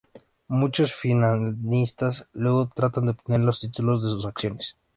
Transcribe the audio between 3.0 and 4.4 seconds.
de obtener los títulos de sus